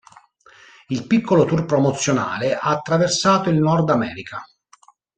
Il 0.87 1.05
piccolo 1.05 1.45
tour 1.45 1.63
promozionale 1.65 2.55
ha 2.57 2.71
attraversato 2.71 3.51
il 3.51 3.57
Nord 3.59 3.87
America. 3.91 4.43